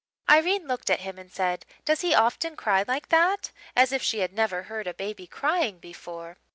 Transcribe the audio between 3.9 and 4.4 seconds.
if she had